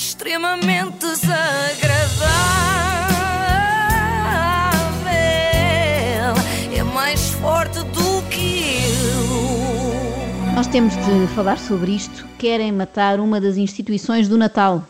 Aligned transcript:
extremamente 0.00 0.98
desagradável. 0.98 1.44
É 6.74 6.82
mais 6.82 7.30
forte 7.32 7.80
do 7.80 8.22
que 8.30 8.86
eu. 8.96 10.54
Nós 10.54 10.66
temos 10.68 10.94
de 10.94 11.26
falar 11.34 11.58
sobre 11.58 11.92
isto. 11.92 12.26
Querem 12.38 12.72
matar 12.72 13.20
uma 13.20 13.38
das 13.38 13.58
instituições 13.58 14.26
do 14.26 14.38
Natal. 14.38 14.82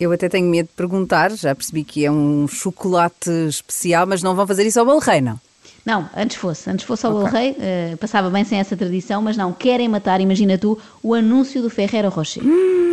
Eu 0.00 0.12
até 0.12 0.30
tenho 0.30 0.48
medo 0.48 0.68
de 0.68 0.74
perguntar, 0.74 1.30
já 1.32 1.54
percebi 1.54 1.84
que 1.84 2.06
é 2.06 2.10
um 2.10 2.48
chocolate 2.48 3.30
especial, 3.48 4.06
mas 4.06 4.22
não 4.22 4.34
vão 4.34 4.46
fazer 4.46 4.64
isso 4.64 4.80
ao 4.80 4.86
bolo 4.86 5.00
rei, 5.00 5.20
não? 5.20 5.38
Não, 5.84 6.08
antes 6.16 6.36
fosse, 6.36 6.70
antes 6.70 6.84
fosse 6.86 7.06
ao 7.06 7.12
okay. 7.12 7.24
Bolo 7.24 7.34
Rei, 7.34 7.50
uh, 7.94 7.96
passava 7.96 8.28
bem 8.28 8.44
sem 8.44 8.58
essa 8.58 8.76
tradição, 8.76 9.22
mas 9.22 9.38
não, 9.38 9.54
querem 9.54 9.88
matar, 9.88 10.20
imagina 10.20 10.58
tu, 10.58 10.78
o 11.02 11.14
anúncio 11.14 11.62
do 11.62 11.70
Ferreiro 11.70 12.10
Rocher. 12.10 12.44
Hum. 12.44 12.87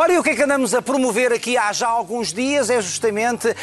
Ora, 0.00 0.14
e 0.14 0.18
o 0.18 0.22
que 0.22 0.30
é 0.30 0.34
que 0.34 0.42
andamos 0.42 0.72
a 0.72 0.80
promover 0.80 1.30
aqui 1.30 1.58
há 1.58 1.70
já 1.74 1.86
alguns 1.86 2.32
dias 2.32 2.70
é 2.70 2.80
justamente 2.80 3.48
uh, 3.48 3.54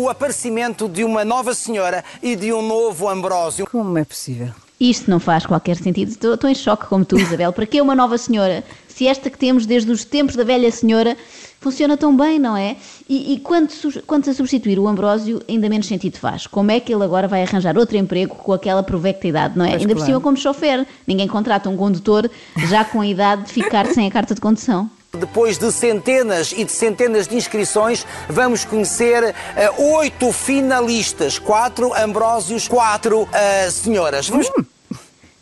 o 0.00 0.08
aparecimento 0.08 0.88
de 0.88 1.04
uma 1.04 1.22
nova 1.22 1.52
senhora 1.52 2.02
e 2.22 2.34
de 2.34 2.50
um 2.50 2.66
novo 2.66 3.10
Ambrósio. 3.10 3.66
Como 3.70 3.98
é 3.98 4.02
possível? 4.02 4.54
Isto 4.80 5.10
não 5.10 5.20
faz 5.20 5.44
qualquer 5.44 5.76
sentido. 5.76 6.08
Estou, 6.08 6.32
estou 6.32 6.48
em 6.48 6.54
choque 6.54 6.86
como 6.86 7.04
tu, 7.04 7.18
Isabel. 7.18 7.52
Para 7.52 7.66
que 7.66 7.78
uma 7.78 7.94
nova 7.94 8.16
senhora? 8.16 8.64
Se 8.88 9.06
esta 9.06 9.28
que 9.28 9.36
temos 9.36 9.66
desde 9.66 9.90
os 9.90 10.02
tempos 10.02 10.34
da 10.34 10.44
velha 10.44 10.72
senhora 10.72 11.14
funciona 11.62 11.96
tão 11.96 12.14
bem, 12.16 12.38
não 12.38 12.56
é? 12.56 12.76
E, 13.08 13.34
e 13.34 13.38
quando, 13.38 13.70
quando 14.06 14.28
a 14.28 14.34
substituir 14.34 14.78
o 14.78 14.88
Ambrósio, 14.88 15.40
ainda 15.48 15.68
menos 15.68 15.86
sentido 15.86 16.18
faz. 16.18 16.46
Como 16.46 16.70
é 16.70 16.80
que 16.80 16.92
ele 16.92 17.04
agora 17.04 17.28
vai 17.28 17.42
arranjar 17.42 17.78
outro 17.78 17.96
emprego 17.96 18.34
com 18.34 18.52
aquela 18.52 18.82
provecta 18.82 19.28
idade, 19.28 19.56
não 19.56 19.64
é? 19.64 19.72
Mas 19.72 19.82
ainda 19.82 19.94
claro. 19.94 20.00
por 20.00 20.06
cima 20.06 20.20
como 20.20 20.36
chofer. 20.36 20.86
Ninguém 21.06 21.28
contrata 21.28 21.70
um 21.70 21.76
condutor 21.76 22.28
já 22.68 22.84
com 22.84 23.00
a 23.00 23.06
idade 23.06 23.44
de 23.44 23.52
ficar 23.52 23.86
sem 23.86 24.06
a 24.08 24.10
carta 24.10 24.34
de 24.34 24.40
condução. 24.40 24.90
Depois 25.12 25.58
de 25.58 25.70
centenas 25.70 26.52
e 26.52 26.64
de 26.64 26.72
centenas 26.72 27.28
de 27.28 27.36
inscrições, 27.36 28.06
vamos 28.28 28.64
conhecer 28.64 29.22
uh, 29.22 29.82
oito 29.96 30.32
finalistas, 30.32 31.38
quatro 31.38 31.92
Ambrósios, 31.94 32.66
quatro 32.66 33.22
uh, 33.22 33.70
senhoras. 33.70 34.28
Vamos... 34.28 34.48
Hum 34.58 34.71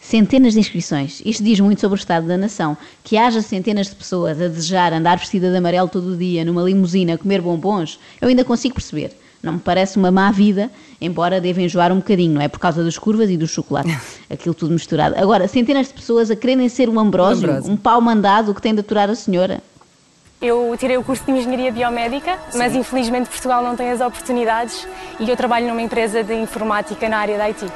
centenas 0.01 0.55
de 0.55 0.61
inscrições. 0.61 1.23
Isto 1.25 1.45
diz 1.45 1.61
muito 1.61 1.81
sobre 1.81 1.97
o 1.97 2.01
estado 2.01 2.27
da 2.27 2.37
nação. 2.37 2.77
Que 3.05 3.17
haja 3.17 3.43
centenas 3.43 3.89
de 3.89 3.95
pessoas 3.95 4.41
a 4.41 4.49
desejar 4.49 4.93
andar 4.93 5.19
vestida 5.19 5.51
de 5.51 5.57
amarelo 5.57 5.89
todo 5.89 6.13
o 6.13 6.17
dia 6.17 6.45
numa 6.45 6.63
limusina 6.63 7.15
a 7.15 7.19
comer 7.19 7.41
bombons, 7.41 8.01
eu 8.21 8.29
ainda 8.29 8.45
consigo 8.45 8.75
perceber. 8.75 9.13
Não 9.43 9.55
me 9.55 9.59
parece 9.59 9.97
uma 9.97 10.11
má 10.11 10.31
vida, 10.31 10.71
embora 11.01 11.41
deva 11.41 11.63
enjoar 11.63 11.93
um 11.93 11.97
bocadinho, 11.97 12.35
não 12.35 12.43
é? 12.43 12.49
Por 12.49 12.59
causa 12.59 12.85
das 12.85 12.99
curvas 12.99 13.31
e 13.31 13.37
do 13.37 13.47
chocolate. 13.47 13.97
Aquilo 14.29 14.55
tudo 14.55 14.73
misturado. 14.73 15.15
Agora, 15.19 15.49
centenas 15.49 15.89
de 15.89 15.95
pessoas 15.95 16.31
a 16.31 16.37
quererem 16.37 16.69
ser 16.69 16.91
um 16.91 17.01
Ambrósio, 17.01 17.51
um 17.65 17.77
pau 17.77 18.01
mandado 18.01 18.55
que 18.55 18.61
tem 18.61 18.75
de 18.75 18.81
aturar 18.81 19.09
a 19.09 19.15
senhora. 19.15 19.63
Eu 20.43 20.75
tirei 20.79 20.97
o 20.97 21.05
curso 21.05 21.25
de 21.25 21.33
Engenharia 21.33 21.71
Biomédica, 21.71 22.39
Sim. 22.51 22.59
mas 22.59 22.75
infelizmente 22.75 23.29
Portugal 23.29 23.63
não 23.63 23.77
tem 23.77 23.91
as 23.91 24.01
oportunidades 24.01 24.87
e 25.19 25.29
eu 25.29 25.37
trabalho 25.37 25.69
numa 25.69 25.83
empresa 25.83 26.23
de 26.23 26.35
informática 26.35 27.09
na 27.09 27.19
área 27.19 27.37
da 27.37 27.45
IT. 27.45 27.67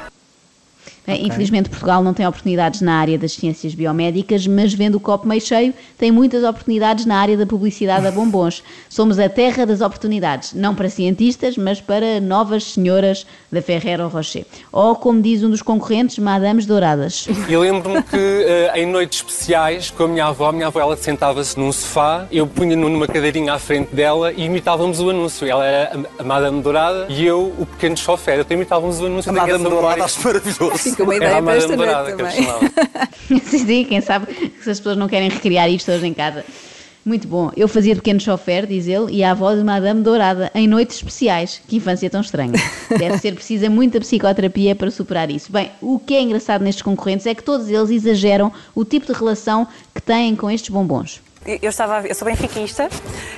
Okay. 1.07 1.27
Infelizmente, 1.27 1.69
Portugal 1.69 2.03
não 2.03 2.13
tem 2.13 2.25
oportunidades 2.25 2.81
na 2.81 2.95
área 2.95 3.17
das 3.17 3.33
ciências 3.33 3.75
biomédicas, 3.75 4.47
mas 4.47 4.73
vendo 4.73 4.95
o 4.95 4.99
copo 4.99 5.27
meio 5.27 5.41
cheio, 5.41 5.73
tem 5.97 6.11
muitas 6.11 6.43
oportunidades 6.43 7.05
na 7.05 7.17
área 7.17 7.37
da 7.37 7.45
publicidade 7.45 8.07
a 8.07 8.11
bombons. 8.11 8.63
Somos 8.89 9.19
a 9.19 9.29
terra 9.29 9.65
das 9.65 9.81
oportunidades, 9.81 10.53
não 10.53 10.73
para 10.73 10.89
cientistas, 10.89 11.57
mas 11.57 11.79
para 11.79 12.19
novas 12.19 12.63
senhoras 12.73 13.25
da 13.51 13.61
Ferrero 13.61 14.07
Rocher. 14.07 14.45
Ou, 14.71 14.95
como 14.95 15.21
diz 15.21 15.43
um 15.43 15.49
dos 15.49 15.61
concorrentes, 15.61 16.17
Madames 16.17 16.65
Douradas. 16.65 17.27
Eu 17.47 17.61
lembro-me 17.61 18.01
que 18.01 18.15
uh, 18.15 18.75
em 18.75 18.85
noites 18.85 19.19
especiais, 19.19 19.91
com 19.91 20.05
a 20.05 20.07
minha 20.07 20.25
avó, 20.25 20.49
a 20.49 20.51
minha 20.51 20.67
avó 20.67 20.79
ela 20.79 20.97
sentava-se 20.97 21.57
num 21.59 21.71
sofá, 21.71 22.27
eu 22.31 22.47
punha 22.47 22.75
numa 22.75 23.07
cadeirinha 23.07 23.53
à 23.53 23.59
frente 23.59 23.93
dela 23.93 24.33
e 24.33 24.45
imitávamos 24.45 24.99
o 24.99 25.09
anúncio. 25.09 25.47
Ela 25.47 25.65
era 25.65 26.07
a 26.17 26.23
Madame 26.23 26.61
Dourada 26.61 27.05
e 27.09 27.25
eu, 27.25 27.53
o 27.59 27.65
pequeno 27.65 27.95
chofer. 27.95 28.39
Então 28.39 28.55
imitávamos 28.55 28.99
o 28.99 29.05
anúncio. 29.05 29.29
A 29.29 29.33
Madame 29.33 29.63
Dourada, 29.63 30.05
acho 30.05 30.23
maravilhoso 30.23 30.94
fica 30.95 31.03
uma 31.03 31.15
ideia 31.15 31.41
para 31.41 31.55
esta 31.55 31.75
noite 31.75 32.15
também. 32.15 33.41
sim, 33.41 33.59
sim, 33.65 33.83
quem 33.85 34.01
sabe 34.01 34.27
se 34.61 34.69
as 34.69 34.79
pessoas 34.79 34.97
não 34.97 35.07
querem 35.07 35.29
recriar 35.29 35.69
isto 35.69 35.91
hoje 35.91 36.07
em 36.07 36.13
casa. 36.13 36.43
Muito 37.05 37.27
bom. 37.27 37.51
Eu 37.55 37.67
fazia 37.67 37.95
pequeno 37.95 38.19
chofer, 38.19 38.65
diz 38.65 38.87
ele, 38.87 39.11
e 39.11 39.23
a 39.23 39.29
avó 39.29 39.53
de 39.53 39.63
Madame 39.63 40.01
Dourada, 40.01 40.49
em 40.55 40.67
noites 40.67 40.95
especiais. 40.95 41.61
Que 41.67 41.75
infância 41.75 42.09
tão 42.09 42.19
estranha. 42.19 42.53
Deve 42.89 43.19
ser 43.19 43.35
precisa 43.35 43.69
muita 43.69 43.99
psicoterapia 43.99 44.75
para 44.75 44.89
superar 44.89 45.29
isso. 45.29 45.51
Bem, 45.51 45.69
o 45.79 45.99
que 45.99 46.15
é 46.15 46.21
engraçado 46.21 46.63
nestes 46.63 46.81
concorrentes 46.81 47.27
é 47.27 47.35
que 47.35 47.43
todos 47.43 47.69
eles 47.69 47.91
exageram 47.91 48.51
o 48.73 48.83
tipo 48.83 49.05
de 49.05 49.13
relação 49.13 49.67
que 49.93 50.01
têm 50.01 50.35
com 50.35 50.49
estes 50.49 50.71
bombons 50.71 51.21
eu, 51.45 51.69
estava, 51.69 52.07
eu 52.07 52.15
sou 52.15 52.25
benfiquista 52.27 52.89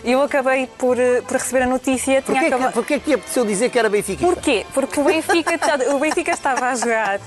e 0.03 0.12
eu 0.12 0.22
acabei 0.22 0.68
por, 0.78 0.97
eh, 0.97 1.22
por 1.22 1.34
receber 1.34 1.63
a 1.63 1.68
notícia. 1.68 2.22
Porquê, 2.22 2.40
tinha 2.40 2.47
acabado... 2.47 2.73
Porquê 2.73 3.00
que 3.00 3.13
apeteceu 3.13 3.45
dizer 3.45 3.69
que 3.69 3.78
era 3.78 3.90
benfiquista? 3.90 4.34
Porquê? 4.34 4.66
Porque 4.73 5.00
o 5.00 5.03
Benfica, 5.03 5.59
o 5.94 6.00
Benfica 6.00 6.31
estava 6.31 6.68
a 6.68 6.75
jogar 6.75 7.18
uh, 7.18 7.22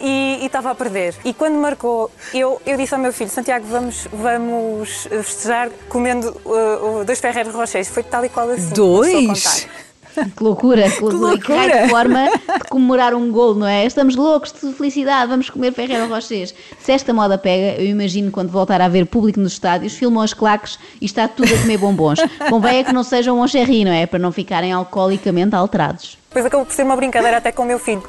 e, 0.00 0.38
e, 0.42 0.46
estava 0.46 0.70
a 0.70 0.74
perder. 0.74 1.14
E 1.24 1.34
quando 1.34 1.54
marcou, 1.54 2.10
eu, 2.32 2.60
eu 2.64 2.76
disse 2.76 2.94
ao 2.94 3.00
meu 3.00 3.12
filho, 3.12 3.30
Santiago, 3.30 3.66
vamos, 3.68 4.06
vamos 4.12 5.08
festejar 5.10 5.70
comendo 5.88 6.30
uh, 6.44 7.04
dois 7.04 7.18
Ferreiros 7.18 7.54
Rochers. 7.54 7.88
Foi 7.88 8.02
tal 8.02 8.24
e 8.24 8.28
qual 8.28 8.48
assim. 8.50 8.70
Dois? 8.70 9.66
Que 10.14 10.42
loucura, 10.42 10.90
que 10.90 11.00
loucura. 11.02 11.30
Que, 11.40 11.52
loucura. 11.52 11.82
que 11.82 11.88
forma 11.88 12.30
de 12.30 12.39
comemorar 12.70 13.12
um 13.14 13.30
gol, 13.32 13.54
não 13.54 13.66
é? 13.66 13.84
Estamos 13.84 14.14
loucos 14.14 14.52
de 14.52 14.72
felicidade, 14.72 15.28
vamos 15.28 15.50
comer 15.50 15.72
Ferreira 15.74 16.06
Rochers. 16.06 16.54
Se 16.78 16.92
esta 16.92 17.12
moda 17.12 17.36
pega, 17.36 17.82
eu 17.82 17.86
imagino 17.86 18.30
quando 18.30 18.48
voltar 18.48 18.80
a 18.80 18.84
haver 18.84 19.06
público 19.06 19.40
nos 19.40 19.52
estádios, 19.52 19.92
filmam 19.94 20.22
as 20.22 20.32
claques 20.32 20.78
e 21.00 21.04
está 21.04 21.26
tudo 21.26 21.52
a 21.52 21.58
comer 21.58 21.76
bombons. 21.76 22.20
Convém 22.48 22.78
é 22.78 22.84
que 22.84 22.92
não 22.92 23.02
sejam 23.02 23.40
um 23.40 23.48
cherry, 23.48 23.84
não 23.84 23.92
é? 23.92 24.06
Para 24.06 24.20
não 24.20 24.30
ficarem 24.30 24.72
alcoolicamente 24.72 25.54
alterados. 25.54 26.16
Depois 26.28 26.46
acabou 26.46 26.64
por 26.64 26.72
ser 26.72 26.84
uma 26.84 26.94
brincadeira 26.94 27.38
até 27.38 27.50
com 27.50 27.64
o 27.64 27.66
meu 27.66 27.80
filho. 27.80 28.04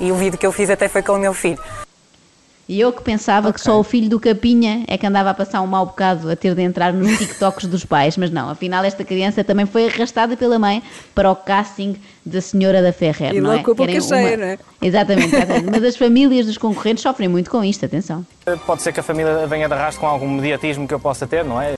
E 0.00 0.10
o 0.10 0.14
vídeo 0.14 0.38
que 0.38 0.46
eu 0.46 0.52
fiz 0.52 0.70
até 0.70 0.88
foi 0.88 1.02
com 1.02 1.12
o 1.12 1.18
meu 1.18 1.34
filho. 1.34 1.60
E 2.68 2.80
eu 2.80 2.92
que 2.92 3.00
pensava 3.00 3.48
okay. 3.48 3.54
que 3.54 3.60
só 3.60 3.78
o 3.78 3.84
filho 3.84 4.08
do 4.08 4.18
Capinha 4.18 4.82
é 4.88 4.98
que 4.98 5.06
andava 5.06 5.30
a 5.30 5.34
passar 5.34 5.62
um 5.62 5.68
mau 5.68 5.86
bocado 5.86 6.28
a 6.28 6.34
ter 6.34 6.52
de 6.52 6.62
entrar 6.62 6.92
nos 6.92 7.16
TikToks 7.18 7.66
dos 7.66 7.84
pais, 7.84 8.16
mas 8.16 8.30
não, 8.30 8.50
afinal 8.50 8.84
esta 8.84 9.04
criança 9.04 9.44
também 9.44 9.66
foi 9.66 9.86
arrastada 9.86 10.36
pela 10.36 10.58
mãe 10.58 10.82
para 11.14 11.30
o 11.30 11.36
casting 11.36 11.96
da 12.24 12.40
Senhora 12.40 12.82
da 12.82 12.92
Ferrer, 12.92 13.34
e 13.34 13.40
não 13.40 13.52
é? 13.52 13.62
com 13.62 13.70
a 13.70 13.74
boca 13.74 14.00
cheia, 14.00 14.36
não 14.36 14.44
é? 14.44 14.58
Exatamente, 14.82 15.36
exatamente. 15.36 15.70
mas 15.70 15.84
as 15.84 15.96
famílias 15.96 16.46
dos 16.46 16.58
concorrentes 16.58 17.02
sofrem 17.02 17.28
muito 17.28 17.48
com 17.50 17.62
isto, 17.62 17.84
atenção. 17.84 18.26
Pode 18.66 18.82
ser 18.82 18.92
que 18.92 18.98
a 18.98 19.02
família 19.02 19.46
venha 19.46 19.68
de 19.68 19.74
arrasto 19.74 20.00
com 20.00 20.06
algum 20.06 20.28
mediatismo 20.28 20.88
que 20.88 20.94
eu 20.94 20.98
possa 20.98 21.24
ter, 21.24 21.44
não 21.44 21.62
é? 21.62 21.76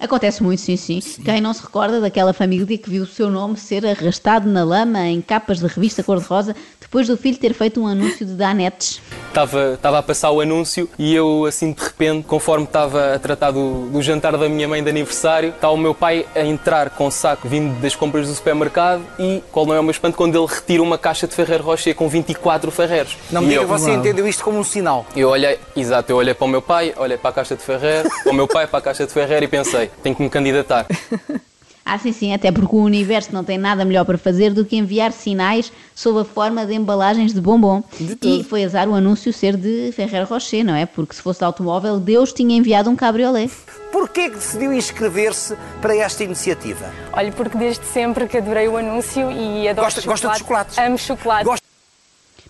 Acontece 0.00 0.42
muito, 0.44 0.60
sim, 0.60 0.76
sim, 0.76 1.00
sim. 1.00 1.22
Quem 1.22 1.40
não 1.40 1.52
se 1.52 1.60
recorda 1.60 2.00
daquela 2.00 2.32
família 2.32 2.78
que 2.78 2.88
viu 2.88 3.02
o 3.02 3.06
seu 3.06 3.28
nome 3.28 3.56
ser 3.56 3.84
arrastado 3.84 4.48
na 4.48 4.62
lama 4.62 5.04
em 5.06 5.20
capas 5.20 5.58
de 5.58 5.66
revista 5.66 6.04
cor-de-rosa 6.04 6.54
depois 6.88 7.06
do 7.06 7.18
filho 7.18 7.36
ter 7.36 7.52
feito 7.52 7.82
um 7.82 7.86
anúncio 7.86 8.24
de 8.24 8.32
danetes? 8.32 9.00
Estava, 9.28 9.74
estava 9.74 9.98
a 9.98 10.02
passar 10.02 10.30
o 10.30 10.40
anúncio 10.40 10.88
e 10.98 11.14
eu, 11.14 11.44
assim, 11.44 11.72
de 11.72 11.82
repente, 11.82 12.26
conforme 12.26 12.64
estava 12.64 13.14
a 13.14 13.18
tratar 13.18 13.50
do, 13.50 13.90
do 13.90 14.00
jantar 14.00 14.36
da 14.38 14.48
minha 14.48 14.66
mãe 14.66 14.82
de 14.82 14.88
aniversário, 14.88 15.50
está 15.50 15.70
o 15.70 15.76
meu 15.76 15.94
pai 15.94 16.26
a 16.34 16.40
entrar 16.40 16.88
com 16.90 17.06
o 17.06 17.10
saco 17.10 17.46
vindo 17.46 17.78
das 17.78 17.94
compras 17.94 18.26
do 18.26 18.34
supermercado 18.34 19.02
e, 19.18 19.42
qual 19.52 19.66
não 19.66 19.74
é 19.74 19.80
o 19.80 19.82
meu 19.82 19.90
espanto, 19.90 20.16
quando 20.16 20.34
ele 20.34 20.46
retira 20.46 20.82
uma 20.82 20.96
caixa 20.96 21.26
de 21.26 21.34
Ferreiro 21.34 21.62
Rocher 21.62 21.94
com 21.94 22.08
24 22.08 22.70
Ferreiros. 22.70 23.18
Não 23.30 23.42
me 23.42 23.48
diga, 23.48 23.66
você 23.66 23.92
entendeu 23.92 24.26
isto 24.26 24.42
como 24.42 24.58
um 24.58 24.64
sinal? 24.64 25.06
Eu 25.14 25.28
olhei, 25.28 25.58
exato, 25.76 26.10
eu 26.10 26.16
olhei 26.16 26.32
para 26.32 26.46
o 26.46 26.48
meu 26.48 26.62
pai, 26.62 26.94
olhei 26.96 27.18
para 27.18 27.30
a 27.30 27.32
caixa 27.34 27.54
de 27.54 27.62
Ferreiro, 27.62 28.08
para 28.22 28.32
o 28.32 28.34
meu 28.34 28.48
pai, 28.48 28.66
para 28.66 28.78
a 28.78 28.82
caixa 28.82 29.06
de 29.06 29.12
Ferreiro 29.12 29.44
e 29.44 29.48
pensei, 29.48 29.90
tenho 30.02 30.16
que 30.16 30.22
me 30.22 30.30
candidatar. 30.30 30.86
Ah, 31.90 31.98
sim, 31.98 32.12
sim, 32.12 32.34
até 32.34 32.52
porque 32.52 32.76
o 32.76 32.80
universo 32.80 33.32
não 33.32 33.42
tem 33.42 33.56
nada 33.56 33.82
melhor 33.82 34.04
para 34.04 34.18
fazer 34.18 34.52
do 34.52 34.62
que 34.62 34.76
enviar 34.76 35.10
sinais 35.10 35.72
sob 35.94 36.20
a 36.20 36.24
forma 36.24 36.66
de 36.66 36.74
embalagens 36.74 37.32
de 37.32 37.40
bombom. 37.40 37.82
De 37.98 38.18
e 38.22 38.44
foi 38.44 38.62
azar 38.62 38.86
o 38.86 38.94
anúncio 38.94 39.32
ser 39.32 39.56
de 39.56 39.90
Ferreira 39.92 40.26
Rocher, 40.26 40.62
não 40.62 40.74
é? 40.74 40.84
Porque 40.84 41.14
se 41.14 41.22
fosse 41.22 41.38
de 41.38 41.46
automóvel, 41.46 41.98
Deus 41.98 42.30
tinha 42.30 42.54
enviado 42.54 42.90
um 42.90 42.94
cabriolé. 42.94 43.48
Porquê 43.90 44.28
que 44.28 44.36
decidiu 44.36 44.70
inscrever-se 44.74 45.56
para 45.80 45.96
esta 45.96 46.22
iniciativa? 46.22 46.92
Olha, 47.10 47.32
porque 47.32 47.56
desde 47.56 47.86
sempre 47.86 48.28
que 48.28 48.36
adorei 48.36 48.68
o 48.68 48.76
anúncio 48.76 49.30
e 49.32 49.66
adoro 49.66 49.86
gosta, 49.86 50.02
chocolate. 50.02 50.22
Gosta 50.22 50.28
de 50.28 50.38
chocolates? 50.40 50.78
Amo 50.78 50.98
chocolate. 50.98 51.44
Gosta... 51.46 51.66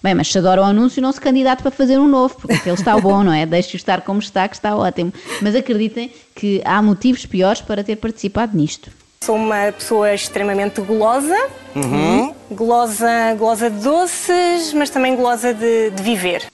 Bem, 0.03 0.15
mas 0.17 0.27
se 0.33 0.39
adora 0.39 0.63
o 0.63 0.65
anúncio, 0.65 1.01
não 1.01 1.13
se 1.13 1.21
candidata 1.21 1.63
para 1.63 1.71
fazer 1.71 2.01
um 2.01 2.09
novo, 2.09 2.35
porque 2.35 2.55
aquele 2.55 2.75
está 2.75 2.99
bom, 2.99 3.23
não 3.23 3.33
é? 3.33 3.47
Deixe-o 3.47 3.77
estar 3.77 4.01
como 4.01 4.19
está, 4.19 4.49
que 4.49 4.57
está 4.57 4.75
ótimo. 4.75 5.13
Mas 5.41 5.55
acreditem 5.55 6.11
que 6.35 6.61
há 6.65 6.83
motivos 6.83 7.25
piores 7.25 7.61
para 7.61 7.85
ter 7.85 7.95
participado 7.97 8.57
nisto. 8.57 8.91
Sou 9.21 9.37
uma 9.37 9.73
pessoa 9.73 10.15
extremamente 10.15 10.81
gulosa, 10.81 11.37
uhum. 11.75 12.35
gulosa, 12.51 13.35
gulosa 13.37 13.71
de 13.71 13.81
doces, 13.81 14.73
mas 14.73 14.91
também 14.91 15.17
gulosa 15.17 15.53
de, 15.53 15.91
de 15.91 16.03
viver. 16.03 16.47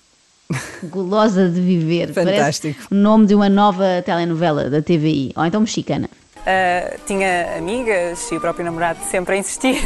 gulosa 0.85 1.49
de 1.49 1.61
viver. 1.61 2.13
Fantástico. 2.13 2.75
Parece 2.75 2.95
o 2.95 2.97
nome 2.97 3.27
de 3.27 3.35
uma 3.35 3.49
nova 3.49 4.03
telenovela 4.05 4.69
da 4.71 4.83
TVI, 4.83 5.33
ou 5.37 5.45
então 5.45 5.61
mexicana. 5.61 6.09
Uh, 6.39 7.01
tinha 7.07 7.57
amigas 7.57 8.31
e 8.31 8.37
o 8.37 8.41
próprio 8.41 8.65
namorado 8.65 8.99
sempre 9.11 9.37
a 9.37 9.39
insistir 9.39 9.77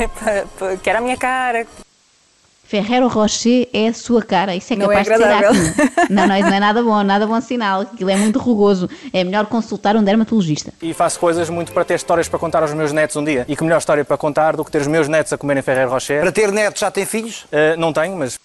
que 0.82 0.90
era 0.90 0.98
a 0.98 1.02
minha 1.02 1.16
cara, 1.16 1.66
Ferrero 2.68 3.08
Rocher 3.08 3.66
é 3.72 3.88
a 3.88 3.94
sua 3.94 4.20
cara. 4.22 4.54
Isso 4.54 4.74
é 4.74 4.76
Não 4.76 4.92
é 4.92 5.02
capaz 5.02 5.08
de 5.08 5.16
ser 5.16 5.32
acne. 5.32 5.74
Não, 6.10 6.26
não, 6.26 6.36
isso 6.36 6.48
não 6.48 6.54
é 6.54 6.60
nada 6.60 6.82
bom, 6.82 7.02
nada 7.02 7.26
bom 7.26 7.40
sinal. 7.40 7.80
Aquilo 7.80 8.10
é 8.10 8.16
muito 8.16 8.38
rugoso. 8.38 8.90
É 9.10 9.24
melhor 9.24 9.46
consultar 9.46 9.96
um 9.96 10.04
dermatologista. 10.04 10.70
E 10.82 10.92
faço 10.92 11.18
coisas 11.18 11.48
muito 11.48 11.72
para 11.72 11.82
ter 11.82 11.94
histórias 11.94 12.28
para 12.28 12.38
contar 12.38 12.60
aos 12.60 12.74
meus 12.74 12.92
netos 12.92 13.16
um 13.16 13.24
dia. 13.24 13.46
E 13.48 13.56
que 13.56 13.64
melhor 13.64 13.78
história 13.78 14.04
para 14.04 14.18
contar 14.18 14.54
do 14.54 14.62
que 14.66 14.70
ter 14.70 14.82
os 14.82 14.86
meus 14.86 15.08
netos 15.08 15.32
a 15.32 15.38
comerem 15.38 15.62
Ferreiro 15.62 15.90
Rocher? 15.90 16.20
Para 16.20 16.30
ter 16.30 16.52
netos 16.52 16.80
já 16.80 16.90
tem 16.90 17.06
filhos? 17.06 17.46
Eh, 17.50 17.74
não 17.76 17.90
tenho, 17.90 18.14
mas 18.14 18.38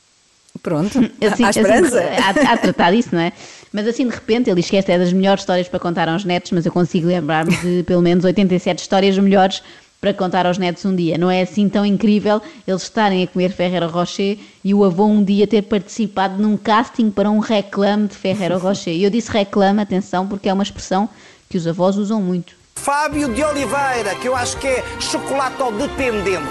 Pronto, 0.62 1.00
Assim, 1.22 1.44
há 1.44 1.50
esperança. 1.50 2.00
assim, 2.00 2.48
há, 2.48 2.54
há 2.54 2.58
tratar 2.58 2.92
disso, 2.92 3.10
não 3.12 3.20
é? 3.22 3.34
Mas 3.74 3.88
assim, 3.88 4.08
de 4.08 4.14
repente, 4.14 4.50
ele 4.50 4.62
diz 4.62 4.70
que 4.70 4.78
esta 4.78 4.94
é 4.94 5.00
das 5.00 5.12
melhores 5.12 5.42
histórias 5.42 5.68
para 5.68 5.80
contar 5.80 6.08
aos 6.08 6.24
netos, 6.24 6.52
mas 6.52 6.66
eu 6.66 6.72
consigo 6.72 7.08
lembrar-me 7.08 7.58
de 7.58 7.84
pelo 7.84 8.02
menos 8.02 8.24
87 8.24 8.80
histórias 8.80 9.18
melhores 9.18 9.64
para 10.04 10.14
contar 10.14 10.46
aos 10.46 10.58
netos 10.58 10.84
um 10.84 10.94
dia. 10.94 11.18
Não 11.18 11.32
é 11.32 11.44
assim 11.44 11.70
tão 11.70 11.86
incrível 11.86 12.42
eles 12.68 12.84
estarem 12.84 13.24
a 13.24 13.28
comer 13.28 13.54
Ferrero 13.54 13.88
Rocher 13.88 14.38
e 14.62 14.74
o 14.74 14.84
avô 14.84 15.06
um 15.06 15.24
dia 15.24 15.48
ter 15.48 15.62
participado 15.62 16.44
num 16.44 16.58
casting 16.58 17.10
para 17.10 17.32
um 17.32 17.40
reclame 17.40 18.10
de 18.10 18.16
Ferrero 18.16 18.58
Rocher. 18.60 18.94
E 18.94 19.06
eu 19.06 19.10
disse 19.10 19.32
reclame, 19.32 19.82
atenção, 19.82 20.28
porque 20.28 20.50
é 20.50 20.54
uma 20.54 20.62
expressão 20.62 21.08
que 21.48 21.56
os 21.56 21.66
avós 21.66 21.96
usam 21.96 22.22
muito. 22.22 22.54
Fábio 22.76 23.34
de 23.34 23.42
Oliveira, 23.46 24.14
que 24.22 24.28
eu 24.28 24.36
acho 24.36 24.58
que 24.58 24.68
é 24.68 24.84
chocolate-dependente. 25.00 26.44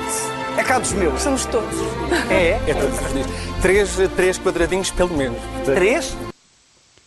É 0.57 0.63
cá 0.63 0.79
dos 0.79 0.95
meus. 0.95 1.21
Somos 1.21 1.45
todos. 1.45 1.77
É? 2.31 2.59
É 2.67 2.73
todos 2.73 2.99
os 2.99 3.13
dias. 3.13 3.27
Três, 3.61 3.99
três 4.17 4.39
quadradinhos, 4.39 4.91
pelo 4.91 5.15
menos. 5.15 5.39
Três? 5.67 6.17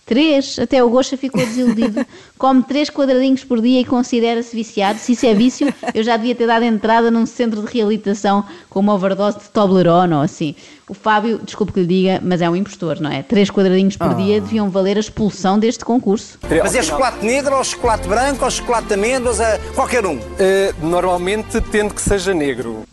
Três, 0.06 0.60
até 0.60 0.84
o 0.84 0.90
Gosta 0.90 1.18
ficou 1.18 1.44
desiludido. 1.44 2.06
Come 2.38 2.62
três 2.62 2.92
quadradinhos 2.92 3.44
por 3.44 3.60
dia 3.60 3.82
e 3.82 3.86
considera-se 3.86 4.56
viciado. 4.56 5.00
Se 5.00 5.14
isso 5.14 5.26
é 5.26 5.34
vício, 5.34 5.74
eu 5.96 6.04
já 6.04 6.16
devia 6.16 6.36
ter 6.36 6.46
dado 6.46 6.64
entrada 6.64 7.10
num 7.10 7.26
centro 7.26 7.64
de 7.64 7.74
reabilitação 7.74 8.46
com 8.70 8.82
uma 8.82 8.94
overdose 8.94 9.40
de 9.40 9.46
Toblerone 9.46 10.14
ou 10.14 10.22
assim. 10.22 10.54
O 10.88 10.94
Fábio, 10.94 11.40
desculpe 11.44 11.74
que 11.74 11.80
lhe 11.80 11.88
diga, 11.88 12.22
mas 12.24 12.40
é 12.40 12.48
um 12.48 12.56
impostor, 12.56 13.02
não 13.02 13.12
é? 13.12 13.24
Três 13.24 13.50
quadradinhos 13.50 13.98
por 13.98 14.14
dia 14.14 14.40
deviam 14.40 14.70
valer 14.70 14.98
a 14.98 15.00
expulsão 15.00 15.58
deste 15.58 15.84
concurso. 15.84 16.38
Mas 16.48 16.76
é 16.76 16.84
chocolate 16.84 17.26
negro 17.26 17.56
ou 17.56 17.64
chocolate 17.64 18.08
branco 18.08 18.46
ou 18.46 18.52
chocolate 18.52 18.90
de 18.90 18.94
amêndoas? 18.94 19.40
é 19.40 19.60
qualquer 19.74 20.06
um. 20.06 20.20
Eh, 20.38 20.72
normalmente 20.84 21.60
tendo 21.72 21.96
que 21.96 22.02
seja 22.02 22.32
negro. 22.32 22.86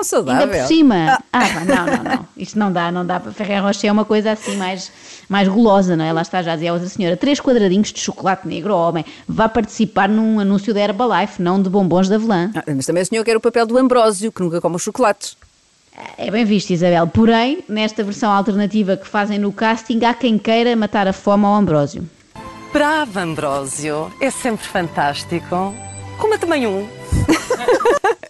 Tão 0.00 0.20
Ainda 0.20 0.38
saudável. 0.38 0.60
por 0.60 0.66
cima. 0.66 1.18
Ah, 1.32 1.40
pá, 1.40 1.64
não, 1.64 1.86
não, 1.86 2.04
não. 2.04 2.26
Isto 2.36 2.58
não 2.58 2.72
dá, 2.72 2.90
não 2.90 3.04
dá 3.06 3.20
para 3.20 3.32
Ferreiro 3.32 3.64
Rocher 3.64 3.90
é 3.90 3.92
uma 3.92 4.04
coisa 4.04 4.32
assim 4.32 4.56
mais, 4.56 4.90
mais 5.28 5.46
gulosa, 5.46 5.96
não 5.96 6.04
é? 6.04 6.12
Lá 6.12 6.22
está, 6.22 6.42
já 6.42 6.54
dizia 6.54 6.70
a 6.70 6.74
outra 6.74 6.88
senhora. 6.88 7.16
Três 7.16 7.40
quadradinhos 7.40 7.92
de 7.92 8.00
chocolate 8.00 8.48
negro, 8.48 8.74
oh, 8.74 8.88
homem. 8.88 9.04
Vá 9.28 9.48
participar 9.48 10.08
num 10.08 10.40
anúncio 10.40 10.72
da 10.72 10.80
Herbalife, 10.80 11.42
não 11.42 11.60
de 11.60 11.68
bombons 11.68 12.08
da 12.08 12.16
Avelã. 12.16 12.50
Ah, 12.54 12.64
mas 12.74 12.86
também 12.86 13.02
o 13.02 13.06
senhor 13.06 13.24
quer 13.24 13.36
o 13.36 13.40
papel 13.40 13.66
do 13.66 13.76
Ambrósio, 13.76 14.32
que 14.32 14.40
nunca 14.40 14.60
come 14.60 14.76
os 14.76 14.82
chocolates. 14.82 15.36
É 16.16 16.30
bem 16.30 16.44
visto, 16.44 16.70
Isabel. 16.70 17.06
Porém, 17.06 17.62
nesta 17.68 18.02
versão 18.02 18.30
alternativa 18.32 18.96
que 18.96 19.06
fazem 19.06 19.38
no 19.38 19.52
casting, 19.52 20.02
há 20.04 20.14
quem 20.14 20.38
queira 20.38 20.74
matar 20.74 21.06
a 21.06 21.12
fome 21.12 21.44
ao 21.44 21.54
Ambrósio. 21.54 22.08
Brava, 22.72 23.20
Ambrósio. 23.20 24.10
É 24.20 24.30
sempre 24.30 24.66
fantástico. 24.66 25.74
Coma 26.18 26.38
também 26.38 26.66
um. 26.66 26.88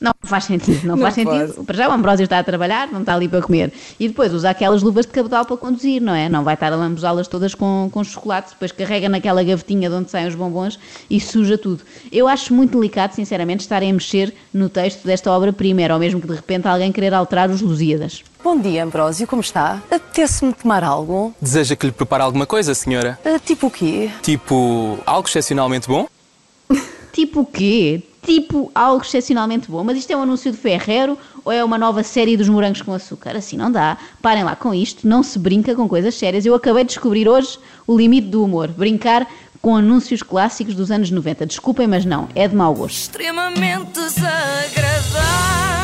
Não 0.00 0.14
faz 0.22 0.44
sentido, 0.44 0.86
não, 0.86 0.96
Não 0.96 1.02
faz 1.02 1.14
sentido. 1.14 1.52
pode. 1.54 1.66
Para 1.66 1.76
já 1.76 1.88
o 1.88 1.92
Ambrósio 1.92 2.24
está 2.24 2.38
a 2.38 2.42
trabalhar, 2.44 2.88
não 2.90 3.00
está 3.00 3.14
ali 3.14 3.28
para 3.28 3.42
comer. 3.42 3.70
E 3.98 4.08
depois 4.08 4.32
usa 4.32 4.48
aquelas 4.48 4.82
luvas 4.82 5.04
de 5.04 5.12
cabedal 5.12 5.44
para 5.44 5.58
conduzir, 5.58 6.00
não 6.00 6.14
é? 6.14 6.26
Não 6.28 6.42
vai 6.42 6.54
estar 6.54 6.72
a 6.72 6.76
lambuzá-las 6.76 7.28
todas 7.28 7.54
com, 7.54 7.90
com 7.92 8.02
chocolate, 8.02 8.50
depois 8.52 8.72
carrega 8.72 9.10
naquela 9.10 9.42
gavetinha 9.44 9.90
de 9.90 9.94
onde 9.94 10.10
saem 10.10 10.26
os 10.28 10.34
bombons 10.34 10.78
e 11.10 11.20
suja 11.20 11.58
tudo. 11.58 11.82
Eu 12.10 12.26
acho 12.26 12.54
muito 12.54 12.78
delicado, 12.78 13.14
sinceramente, 13.14 13.60
estarem 13.60 13.90
a 13.90 13.92
mexer 13.92 14.34
no 14.54 14.70
texto 14.70 15.04
desta 15.04 15.30
obra-prima, 15.30 15.82
era 15.82 15.92
ou 15.92 16.00
mesmo 16.00 16.18
que 16.18 16.26
de 16.26 16.34
repente 16.34 16.66
alguém 16.66 16.90
querer 16.90 17.12
alterar 17.12 17.50
os 17.50 17.60
Lusíadas. 17.60 18.22
Bom 18.42 18.58
dia, 18.58 18.82
Ambrósio. 18.84 19.26
Como 19.26 19.42
está? 19.42 19.82
Apetece-me 19.90 20.54
tomar 20.54 20.82
algo? 20.82 21.34
Deseja 21.38 21.76
que 21.76 21.84
lhe 21.84 21.92
prepare 21.92 22.22
alguma 22.22 22.46
coisa, 22.46 22.74
senhora? 22.74 23.18
Ah, 23.22 23.38
tipo 23.38 23.66
o 23.66 23.70
quê? 23.70 24.08
Tipo, 24.22 24.98
algo 25.04 25.28
excepcionalmente 25.28 25.86
bom? 25.86 26.06
Tipo 27.12 27.40
o 27.40 27.44
quê? 27.44 28.02
Tipo 28.22 28.70
algo 28.74 29.02
excepcionalmente 29.02 29.70
bom. 29.70 29.82
Mas 29.82 29.98
isto 29.98 30.10
é 30.10 30.16
um 30.16 30.22
anúncio 30.22 30.50
de 30.50 30.58
Ferrero 30.58 31.18
ou 31.44 31.50
é 31.50 31.64
uma 31.64 31.78
nova 31.78 32.02
série 32.02 32.36
dos 32.36 32.48
morangos 32.48 32.82
com 32.82 32.92
açúcar? 32.92 33.36
Assim 33.36 33.56
não 33.56 33.72
dá. 33.72 33.96
Parem 34.20 34.44
lá 34.44 34.54
com 34.54 34.74
isto. 34.74 35.08
Não 35.08 35.22
se 35.22 35.38
brinca 35.38 35.74
com 35.74 35.88
coisas 35.88 36.14
sérias. 36.14 36.44
Eu 36.44 36.54
acabei 36.54 36.84
de 36.84 36.88
descobrir 36.88 37.28
hoje 37.28 37.58
o 37.86 37.96
limite 37.96 38.28
do 38.28 38.44
humor. 38.44 38.68
Brincar 38.68 39.26
com 39.62 39.76
anúncios 39.76 40.22
clássicos 40.22 40.74
dos 40.74 40.90
anos 40.90 41.10
90. 41.10 41.46
Desculpem, 41.46 41.86
mas 41.86 42.04
não. 42.04 42.28
É 42.34 42.46
de 42.46 42.54
mau 42.54 42.74
gosto. 42.74 43.00
Extremamente 43.00 43.92
desagradável. 43.92 45.79